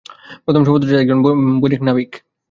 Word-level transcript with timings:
প্রথম 0.45 0.61
সমুদ্রযাত্রায় 0.63 1.03
একজন 1.03 1.19
বণিক 1.61 1.81
নাবিক। 1.83 2.11